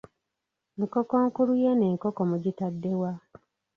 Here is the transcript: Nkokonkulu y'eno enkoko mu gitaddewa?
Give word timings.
Nkokonkulu 0.79 1.51
y'eno 1.61 1.83
enkoko 1.91 2.21
mu 2.29 2.37
gitaddewa? 2.43 3.11